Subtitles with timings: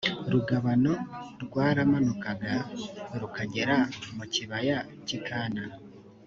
[0.31, 0.93] rugabano
[1.43, 2.53] rwaramanukaga
[3.21, 3.77] rukagera
[4.15, 5.63] mu kibaya cy i kana